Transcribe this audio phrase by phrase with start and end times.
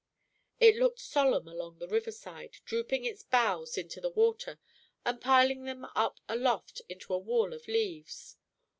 [0.59, 4.59] It looked solemn along the river side, drooping its boughs into the water,
[5.05, 8.35] and piling them up aloft into a wall of leaves.